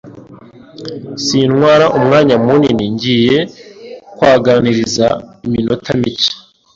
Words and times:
Sintwara 1.25 1.85
umwanya 1.97 2.35
munini 2.45 2.85
ngiye 2.93 3.37
kuaganiriza 4.15 5.07
iminota 5.45 5.89
mike 5.99 6.31